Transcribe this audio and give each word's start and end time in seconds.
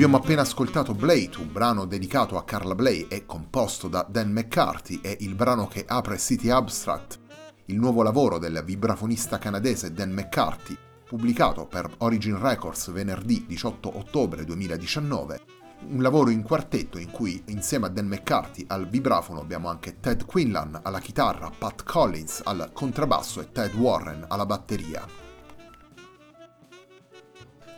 Abbiamo 0.00 0.16
appena 0.16 0.40
ascoltato 0.40 0.94
Blade, 0.94 1.36
un 1.36 1.52
brano 1.52 1.84
dedicato 1.84 2.38
a 2.38 2.44
Carla 2.44 2.74
Bley 2.74 3.06
e 3.10 3.26
composto 3.26 3.86
da 3.86 4.06
Dan 4.08 4.32
McCarthy, 4.32 4.98
è 5.02 5.14
il 5.20 5.34
brano 5.34 5.66
che 5.66 5.84
apre 5.86 6.16
City 6.16 6.48
Abstract, 6.48 7.20
il 7.66 7.78
nuovo 7.78 8.02
lavoro 8.02 8.38
del 8.38 8.62
vibrafonista 8.64 9.36
canadese 9.36 9.92
Dan 9.92 10.12
McCarthy, 10.12 10.74
pubblicato 11.06 11.66
per 11.66 11.96
Origin 11.98 12.40
Records 12.40 12.90
venerdì 12.92 13.44
18 13.46 13.98
ottobre 13.98 14.46
2019. 14.46 15.42
Un 15.90 16.00
lavoro 16.00 16.30
in 16.30 16.44
quartetto 16.44 16.96
in 16.96 17.10
cui 17.10 17.42
insieme 17.48 17.84
a 17.84 17.90
Dan 17.90 18.06
McCarthy 18.06 18.64
al 18.68 18.88
vibrafono 18.88 19.40
abbiamo 19.40 19.68
anche 19.68 20.00
Ted 20.00 20.24
Quinlan 20.24 20.80
alla 20.82 21.00
chitarra, 21.00 21.50
Pat 21.50 21.84
Collins 21.84 22.40
al 22.44 22.70
contrabbasso 22.72 23.42
e 23.42 23.52
Ted 23.52 23.74
Warren 23.74 24.24
alla 24.28 24.46
batteria. 24.46 25.19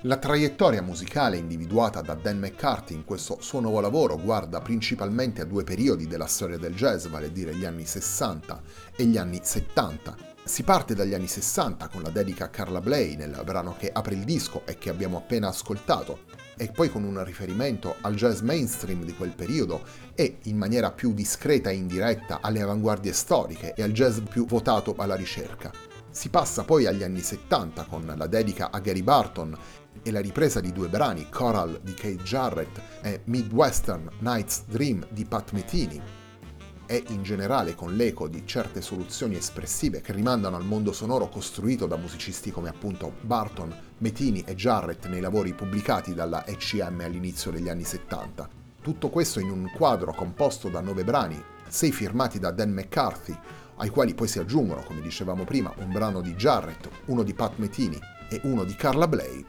La 0.04 0.16
traiettoria 0.16 0.82
musicale 0.82 1.36
individuata 1.36 2.00
da 2.00 2.14
Dan 2.14 2.40
McCarthy 2.40 2.92
in 2.92 3.04
questo 3.04 3.38
suo 3.40 3.60
nuovo 3.60 3.78
lavoro 3.78 4.18
guarda 4.18 4.60
principalmente 4.60 5.42
a 5.42 5.44
due 5.44 5.62
periodi 5.62 6.08
della 6.08 6.26
storia 6.26 6.58
del 6.58 6.74
jazz, 6.74 7.06
vale 7.06 7.26
a 7.26 7.28
dire 7.30 7.54
gli 7.54 7.64
anni 7.64 7.86
60 7.86 8.62
e 8.96 9.04
gli 9.04 9.16
anni 9.16 9.38
70. 9.40 10.16
Si 10.42 10.64
parte 10.64 10.96
dagli 10.96 11.14
anni 11.14 11.28
60 11.28 11.86
con 11.86 12.02
la 12.02 12.10
dedica 12.10 12.46
a 12.46 12.48
Carla 12.48 12.80
Bley 12.80 13.14
nel 13.14 13.40
brano 13.44 13.76
che 13.78 13.92
apre 13.92 14.14
il 14.14 14.24
disco 14.24 14.62
e 14.66 14.76
che 14.76 14.90
abbiamo 14.90 15.18
appena 15.18 15.46
ascoltato, 15.46 16.22
e 16.56 16.66
poi 16.72 16.90
con 16.90 17.04
un 17.04 17.22
riferimento 17.22 17.94
al 18.00 18.16
jazz 18.16 18.40
mainstream 18.40 19.04
di 19.04 19.14
quel 19.14 19.30
periodo 19.30 19.84
e 20.16 20.38
in 20.42 20.56
maniera 20.56 20.90
più 20.90 21.14
discreta 21.14 21.70
e 21.70 21.74
indiretta 21.74 22.40
alle 22.42 22.60
avanguardie 22.60 23.12
storiche 23.12 23.72
e 23.74 23.84
al 23.84 23.92
jazz 23.92 24.18
più 24.28 24.46
votato 24.46 24.96
alla 24.98 25.14
ricerca. 25.14 25.70
Si 26.14 26.28
passa 26.28 26.62
poi 26.62 26.84
agli 26.86 27.02
anni 27.02 27.20
70 27.20 27.84
con 27.84 28.12
la 28.16 28.26
dedica 28.26 28.70
a 28.70 28.80
Gary 28.80 29.02
Barton 29.02 29.56
e 30.02 30.10
la 30.10 30.20
ripresa 30.20 30.60
di 30.60 30.72
due 30.72 30.88
brani, 30.88 31.28
Coral 31.28 31.80
di 31.82 31.94
Kate 31.94 32.22
Jarrett 32.22 32.80
e 33.02 33.20
Midwestern 33.24 34.08
Night's 34.18 34.64
Dream 34.66 35.06
di 35.10 35.24
Pat 35.24 35.52
Metini, 35.52 36.00
e 36.86 37.02
in 37.08 37.22
generale 37.22 37.74
con 37.74 37.94
l'eco 37.96 38.28
di 38.28 38.42
certe 38.44 38.82
soluzioni 38.82 39.36
espressive 39.36 40.00
che 40.00 40.12
rimandano 40.12 40.56
al 40.56 40.64
mondo 40.64 40.92
sonoro 40.92 41.28
costruito 41.28 41.86
da 41.86 41.96
musicisti 41.96 42.50
come 42.50 42.68
appunto 42.68 43.14
Barton, 43.22 43.74
Metini 43.98 44.42
e 44.44 44.54
Jarrett 44.54 45.06
nei 45.06 45.20
lavori 45.20 45.54
pubblicati 45.54 46.12
dalla 46.12 46.44
ECM 46.44 47.00
all'inizio 47.00 47.50
degli 47.50 47.68
anni 47.68 47.84
70. 47.84 48.48
Tutto 48.82 49.08
questo 49.08 49.40
in 49.40 49.50
un 49.50 49.70
quadro 49.74 50.12
composto 50.12 50.68
da 50.68 50.80
nove 50.80 51.04
brani, 51.04 51.42
sei 51.68 51.92
firmati 51.92 52.38
da 52.38 52.50
Dan 52.50 52.72
McCarthy, 52.72 53.34
ai 53.76 53.88
quali 53.88 54.12
poi 54.12 54.28
si 54.28 54.38
aggiungono, 54.38 54.82
come 54.82 55.00
dicevamo 55.00 55.44
prima, 55.44 55.72
un 55.78 55.90
brano 55.90 56.20
di 56.20 56.34
Jarrett, 56.34 56.90
uno 57.06 57.22
di 57.22 57.32
Pat 57.32 57.56
Metini 57.56 57.98
e 58.28 58.40
uno 58.44 58.64
di 58.64 58.74
Carla 58.74 59.08
Bley, 59.08 59.44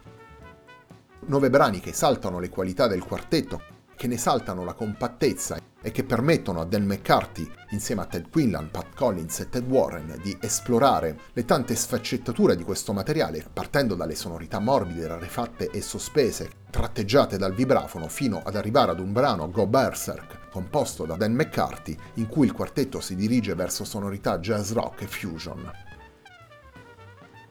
Nove 1.25 1.49
brani 1.49 1.79
che 1.79 1.91
esaltano 1.91 2.39
le 2.39 2.49
qualità 2.49 2.87
del 2.87 3.03
quartetto, 3.03 3.61
che 3.95 4.07
ne 4.07 4.15
esaltano 4.15 4.65
la 4.65 4.73
compattezza 4.73 5.57
e 5.81 5.91
che 5.91 6.03
permettono 6.03 6.59
a 6.59 6.65
Dan 6.65 6.85
McCarthy, 6.85 7.49
insieme 7.69 8.01
a 8.01 8.05
Ted 8.05 8.29
Quinlan, 8.29 8.69
Pat 8.71 8.93
Collins 8.95 9.39
e 9.39 9.49
Ted 9.49 9.65
Warren, 9.67 10.19
di 10.21 10.37
esplorare 10.41 11.17
le 11.31 11.45
tante 11.45 11.75
sfaccettature 11.75 12.57
di 12.57 12.63
questo 12.63 12.91
materiale, 12.91 13.45
partendo 13.51 13.95
dalle 13.95 14.15
sonorità 14.15 14.59
morbide, 14.59 15.07
rarefatte 15.07 15.69
e 15.69 15.81
sospese, 15.81 16.49
tratteggiate 16.69 17.37
dal 17.37 17.53
vibrafono, 17.53 18.07
fino 18.09 18.41
ad 18.43 18.55
arrivare 18.55 18.91
ad 18.91 18.99
un 18.99 19.13
brano 19.13 19.49
Go 19.49 19.67
Berserk, 19.67 20.49
composto 20.49 21.05
da 21.05 21.15
Dan 21.15 21.33
McCarthy, 21.33 21.95
in 22.15 22.27
cui 22.27 22.47
il 22.47 22.53
quartetto 22.53 22.99
si 22.99 23.15
dirige 23.15 23.55
verso 23.55 23.85
sonorità 23.85 24.39
jazz 24.39 24.71
rock 24.71 25.03
e 25.03 25.07
fusion. 25.07 25.71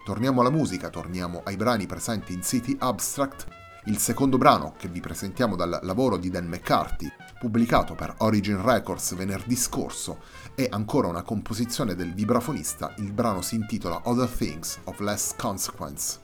Torniamo 0.04 0.40
alla 0.40 0.50
musica, 0.50 0.88
torniamo 0.90 1.42
ai 1.44 1.56
brani 1.56 1.86
presenti 1.86 2.32
in 2.32 2.42
City 2.42 2.76
Abstract 2.78 3.60
il 3.86 3.98
secondo 3.98 4.38
brano 4.38 4.74
che 4.76 4.86
vi 4.86 5.00
presentiamo 5.00 5.56
dal 5.56 5.80
lavoro 5.82 6.16
di 6.16 6.30
Dan 6.30 6.46
McCarthy, 6.46 7.08
pubblicato 7.40 7.94
per 7.94 8.14
Origin 8.18 8.62
Records 8.62 9.14
venerdì 9.16 9.56
scorso, 9.56 10.20
è 10.54 10.68
ancora 10.70 11.08
una 11.08 11.22
composizione 11.22 11.96
del 11.96 12.14
vibrafonista, 12.14 12.94
il 12.98 13.12
brano 13.12 13.42
si 13.42 13.56
intitola 13.56 14.02
Other 14.04 14.28
Things 14.28 14.78
of 14.84 15.00
Less 15.00 15.34
Consequence. 15.34 16.21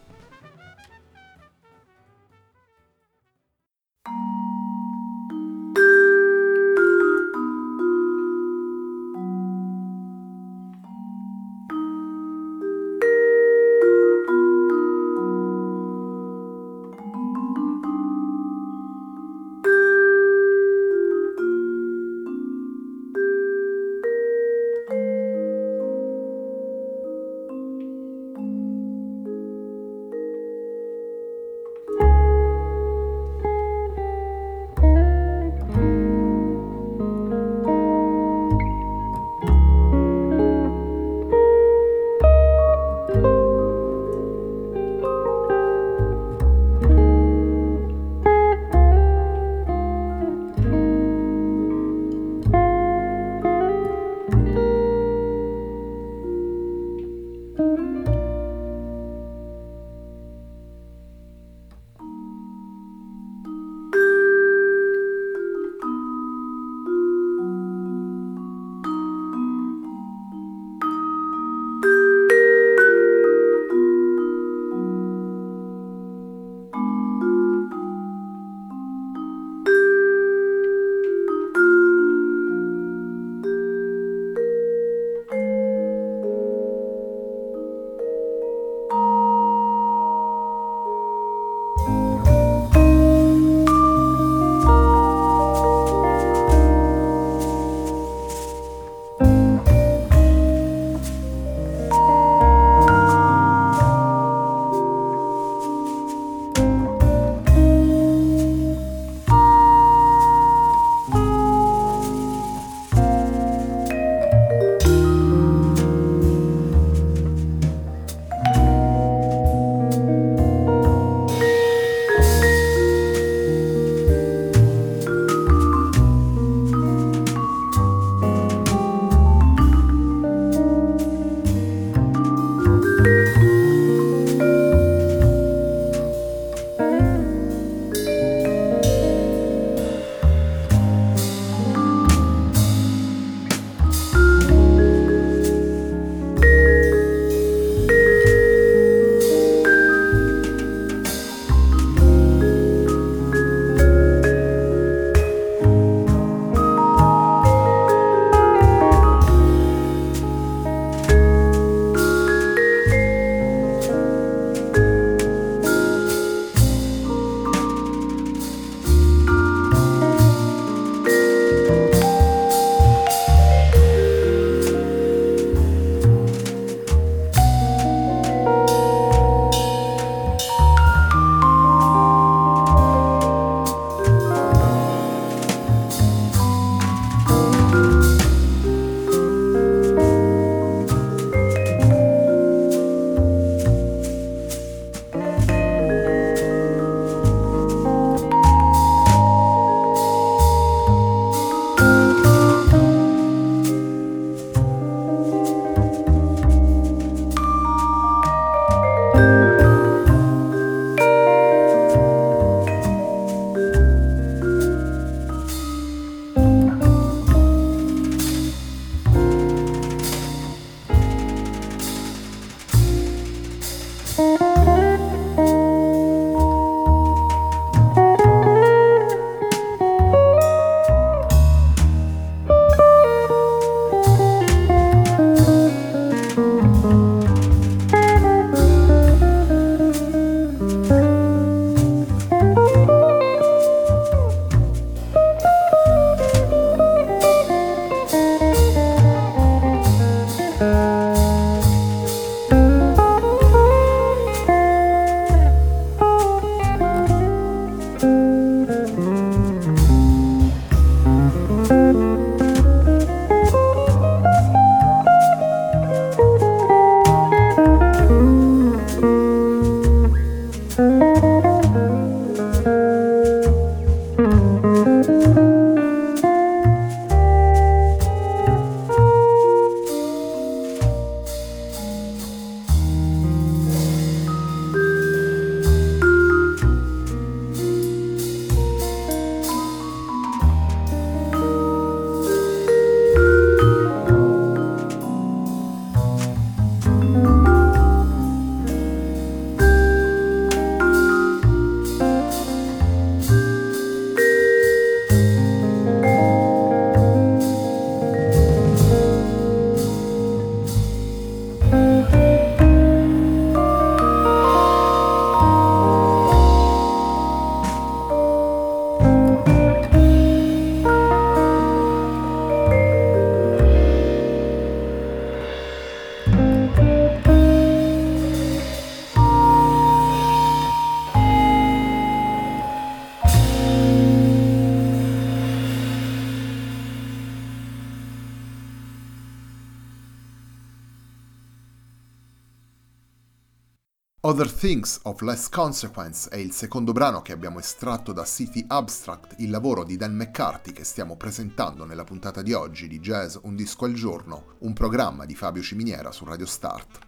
Other 344.39 344.53
Things 344.53 345.01
of 345.03 345.21
Less 345.23 345.49
Consequence 345.49 346.29
è 346.31 346.37
il 346.37 346.53
secondo 346.53 346.93
brano 346.93 347.23
che 347.23 347.33
abbiamo 347.33 347.59
estratto 347.59 348.13
da 348.13 348.25
City 348.25 348.65
Abstract, 348.69 349.35
il 349.39 349.51
lavoro 349.51 349.83
di 349.83 349.97
Dan 349.97 350.15
McCarthy 350.15 350.71
che 350.71 350.85
stiamo 350.85 351.17
presentando 351.17 351.85
nella 351.85 352.05
puntata 352.05 352.41
di 352.41 352.53
oggi 352.53 352.87
di 352.87 353.01
Jazz 353.01 353.37
Un 353.43 353.57
disco 353.57 353.85
al 353.85 353.95
giorno, 353.95 354.55
un 354.61 354.75
programma 354.75 355.27
di 355.27 355.35
Fabio 355.35 355.61
Ciminiera 355.61 356.13
su 356.13 356.25
Radio 356.25 356.47
Start. 356.47 357.01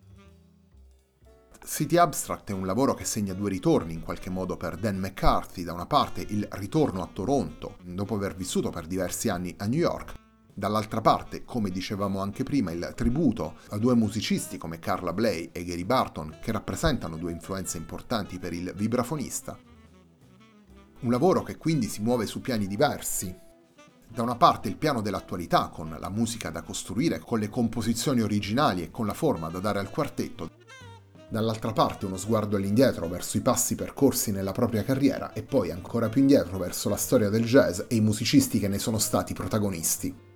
City 1.65 1.97
Abstract 1.99 2.51
è 2.51 2.53
un 2.53 2.67
lavoro 2.67 2.95
che 2.95 3.05
segna 3.05 3.33
due 3.33 3.51
ritorni 3.51 3.93
in 3.93 4.03
qualche 4.03 4.29
modo 4.29 4.57
per 4.57 4.75
Dan 4.75 4.99
McCarthy, 4.99 5.63
da 5.63 5.73
una 5.73 5.87
parte 5.87 6.27
il 6.31 6.49
ritorno 6.51 7.01
a 7.01 7.11
Toronto, 7.13 7.77
dopo 7.85 8.17
aver 8.17 8.35
vissuto 8.35 8.71
per 8.71 8.89
diversi 8.89 9.29
anni 9.29 9.55
a 9.59 9.67
New 9.67 9.79
York, 9.79 10.15
Dall'altra 10.61 11.01
parte, 11.01 11.43
come 11.47 11.71
dicevamo 11.71 12.21
anche 12.21 12.43
prima, 12.43 12.71
il 12.71 12.93
tributo 12.95 13.55
a 13.71 13.79
due 13.79 13.95
musicisti 13.95 14.59
come 14.59 14.79
Carla 14.79 15.15
Bley 15.15 15.49
e 15.53 15.65
Gary 15.65 15.85
Barton, 15.85 16.37
che 16.39 16.53
rappresentano 16.53 17.17
due 17.17 17.33
influenze 17.33 17.79
importanti 17.79 18.39
per 18.39 18.53
il 18.53 18.71
vibrafonista. 18.77 19.59
Un 21.01 21.11
lavoro 21.11 21.43
che 21.43 21.57
quindi 21.57 21.87
si 21.87 22.03
muove 22.03 22.27
su 22.27 22.43
piani 22.43 22.67
diversi. 22.67 23.35
Da 24.07 24.21
una 24.21 24.37
parte 24.37 24.69
il 24.69 24.77
piano 24.77 25.01
dell'attualità, 25.01 25.69
con 25.69 25.97
la 25.99 26.11
musica 26.11 26.51
da 26.51 26.61
costruire, 26.61 27.21
con 27.21 27.39
le 27.39 27.49
composizioni 27.49 28.21
originali 28.21 28.83
e 28.83 28.91
con 28.91 29.07
la 29.07 29.15
forma 29.15 29.49
da 29.49 29.61
dare 29.61 29.79
al 29.79 29.89
quartetto, 29.89 30.51
dall'altra 31.31 31.73
parte 31.73 32.05
uno 32.05 32.19
sguardo 32.19 32.57
all'indietro 32.57 33.09
verso 33.09 33.39
i 33.39 33.41
passi 33.41 33.77
percorsi 33.77 34.31
nella 34.31 34.53
propria 34.53 34.85
carriera 34.85 35.33
e 35.33 35.43
poi 35.43 35.71
ancora 35.71 36.11
più 36.11 36.21
indietro 36.21 36.59
verso 36.59 36.91
la 36.91 36.97
storia 36.97 37.31
del 37.31 37.47
jazz 37.47 37.81
e 37.89 37.95
i 37.95 38.03
musicisti 38.03 38.59
che 38.59 38.69
ne 38.69 38.79
sono 38.79 38.99
stati 38.99 39.33
protagonisti. 39.33 40.29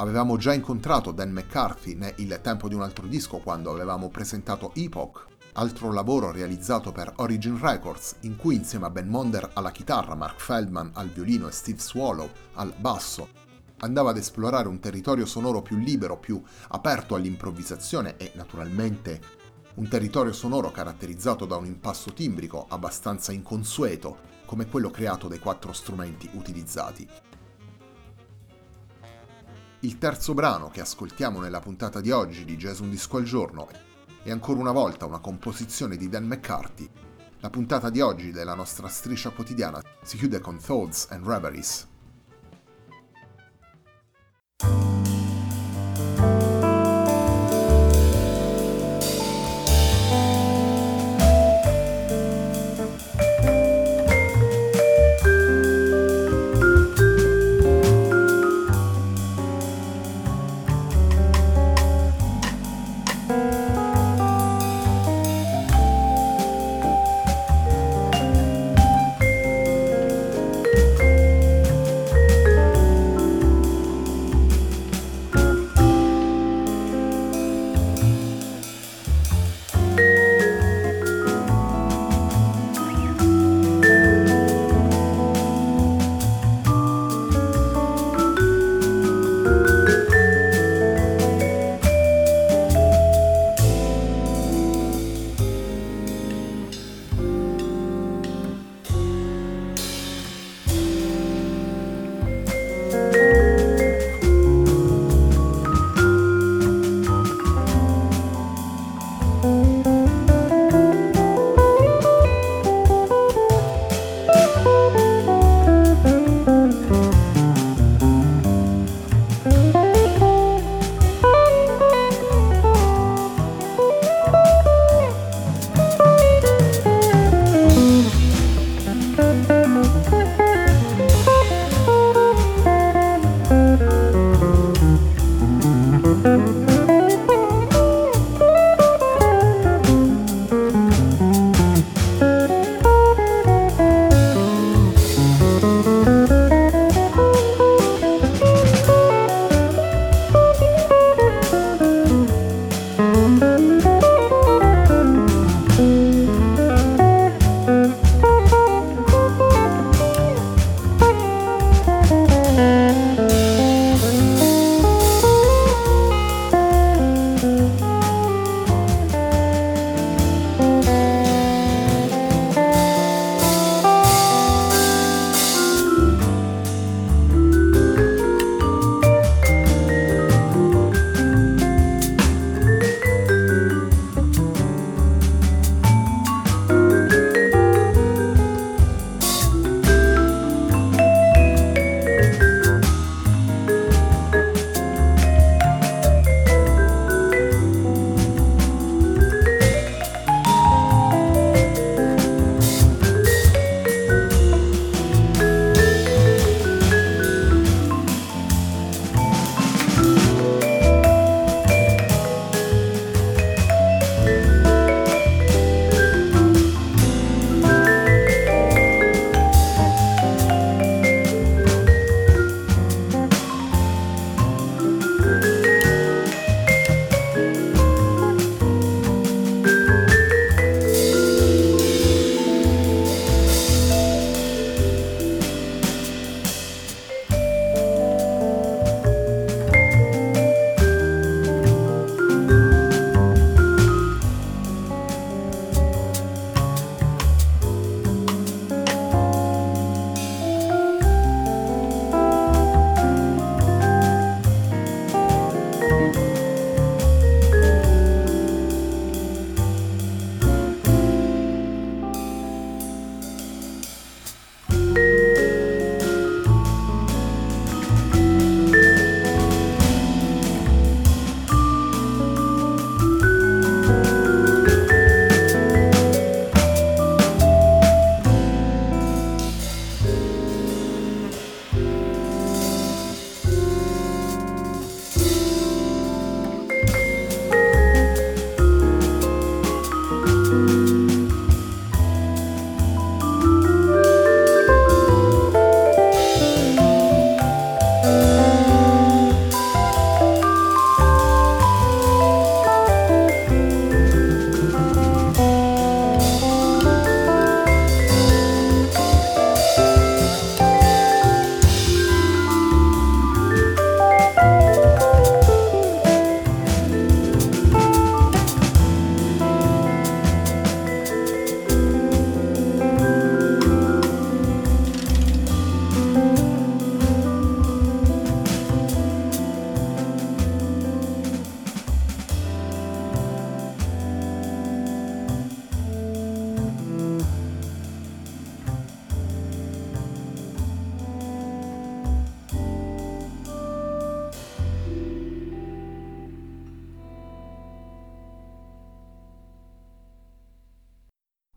Avevamo 0.00 0.38
già 0.38 0.54
incontrato 0.54 1.12
Dan 1.12 1.30
McCarthy 1.30 1.94
né 1.94 2.14
Il 2.16 2.40
tempo 2.42 2.68
di 2.68 2.74
un 2.74 2.80
altro 2.80 3.06
disco 3.06 3.36
quando 3.36 3.70
avevamo 3.70 4.08
presentato 4.08 4.72
Epoch, 4.74 5.26
altro 5.52 5.92
lavoro 5.92 6.30
realizzato 6.30 6.90
per 6.90 7.12
Origin 7.16 7.60
Records, 7.60 8.16
in 8.20 8.36
cui 8.36 8.54
insieme 8.54 8.86
a 8.86 8.90
Ben 8.90 9.08
Monder 9.08 9.50
alla 9.52 9.70
chitarra, 9.70 10.14
Mark 10.14 10.40
Feldman 10.40 10.92
al 10.94 11.08
violino 11.08 11.48
e 11.48 11.52
Steve 11.52 11.80
Swallow 11.80 12.30
al 12.54 12.72
basso, 12.78 13.28
andava 13.80 14.08
ad 14.08 14.16
esplorare 14.16 14.68
un 14.68 14.80
territorio 14.80 15.26
sonoro 15.26 15.60
più 15.60 15.76
libero, 15.76 16.16
più 16.16 16.42
aperto 16.68 17.14
all'improvvisazione 17.14 18.16
e 18.16 18.32
naturalmente 18.36 19.20
un 19.74 19.86
territorio 19.86 20.32
sonoro 20.32 20.70
caratterizzato 20.70 21.44
da 21.44 21.56
un 21.56 21.66
impasto 21.66 22.14
timbrico 22.14 22.64
abbastanza 22.70 23.32
inconsueto, 23.32 24.16
come 24.46 24.66
quello 24.66 24.88
creato 24.88 25.28
dai 25.28 25.38
quattro 25.38 25.74
strumenti 25.74 26.30
utilizzati. 26.32 27.06
Il 29.82 29.96
terzo 29.96 30.34
brano 30.34 30.68
che 30.68 30.82
ascoltiamo 30.82 31.40
nella 31.40 31.60
puntata 31.60 32.02
di 32.02 32.10
oggi 32.10 32.44
di 32.44 32.58
Jazz 32.58 32.80
Un 32.80 32.90
Disco 32.90 33.16
al 33.16 33.24
Giorno 33.24 33.66
è 34.22 34.30
ancora 34.30 34.60
una 34.60 34.72
volta 34.72 35.06
una 35.06 35.20
composizione 35.20 35.96
di 35.96 36.10
Dan 36.10 36.26
McCarthy. 36.26 36.86
La 37.38 37.48
puntata 37.48 37.88
di 37.88 38.02
oggi 38.02 38.30
della 38.30 38.52
nostra 38.52 38.88
striscia 38.88 39.30
quotidiana 39.30 39.82
si 40.02 40.18
chiude 40.18 40.38
con 40.40 40.58
Thoughts 40.58 41.06
and 41.08 41.26
Reveries. 41.26 41.88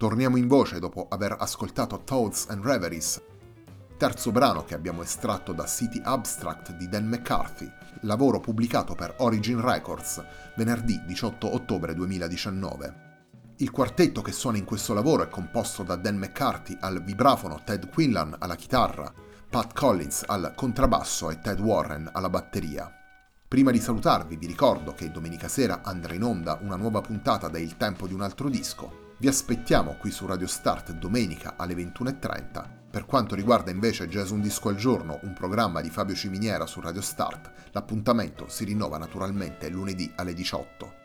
Torniamo 0.04 0.36
in 0.36 0.50
voce 0.50 0.80
dopo 0.80 1.08
aver 1.10 1.38
ascoltato 1.40 2.04
Thoughts 2.04 2.48
and 2.50 2.62
Reveries, 2.62 3.22
terzo 3.96 4.34
brano 4.34 4.66
che 4.66 4.76
abbiamo 4.76 5.02
estratto 5.02 5.54
da 5.54 5.66
City 5.66 6.02
Abstract 6.04 6.74
di 6.74 6.90
Dan 6.90 7.08
McCarthy, 7.08 7.72
lavoro 8.02 8.42
pubblicato 8.42 8.96
per 8.96 9.16
Origin 9.20 9.62
Records 9.62 10.22
venerdì 10.58 11.02
18 11.06 11.54
ottobre 11.54 11.94
2019. 11.94 12.96
Il 13.60 13.72
quartetto 13.72 14.22
che 14.22 14.34
suona 14.34 14.58
in 14.58 14.66
questo 14.66 14.94
lavoro 14.94 15.24
è 15.24 15.30
composto 15.30 15.84
da 15.84 15.96
Dan 15.96 16.18
McCarthy 16.18 16.76
al 16.82 17.02
vibrafono, 17.02 17.62
Ted 17.64 17.90
Quinlan 17.90 18.36
alla 18.40 18.56
chitarra, 18.56 19.10
Pat 19.50 19.74
Collins 19.74 20.26
al 20.28 20.52
contrabbasso 20.54 21.30
e 21.30 21.40
Ted 21.40 21.62
Warren 21.62 22.10
alla 22.12 22.30
batteria. 22.30 22.92
Prima 23.48 23.72
di 23.72 23.80
salutarvi 23.80 24.36
vi 24.36 24.48
ricordo 24.48 24.92
che 24.92 25.12
domenica 25.12 25.48
sera 25.48 25.82
andrà 25.82 26.14
in 26.14 26.24
onda 26.24 26.60
una 26.62 26.76
nuova 26.76 27.00
puntata 27.00 27.48
da 27.48 27.58
Il 27.58 27.78
tempo 27.78 28.06
di 28.06 28.14
un 28.14 28.20
altro 28.20 28.50
disco. 28.50 29.03
Vi 29.24 29.30
aspettiamo 29.30 29.96
qui 29.96 30.12
su 30.12 30.26
Radio 30.26 30.48
Start 30.48 30.92
domenica 30.92 31.54
alle 31.56 31.76
21.30. 31.76 32.90
Per 32.92 33.06
quanto 33.06 33.36
riguarda 33.36 33.72
invece 33.72 34.10
Jazz 34.10 34.32
Un 34.32 34.42
Disco 34.42 34.68
al 34.68 34.76
Giorno, 34.76 35.22
un 35.24 35.32
programma 35.32 35.80
di 35.80 35.90
Fabio 35.90 36.14
Ciminiera 36.14 36.66
su 36.66 36.82
Radio 36.82 37.00
Start, 37.00 37.70
l'appuntamento 37.72 38.50
si 38.50 38.66
rinnova 38.66 38.98
naturalmente 38.98 39.70
lunedì 39.70 40.12
alle 40.18 40.34
18. 40.34 41.03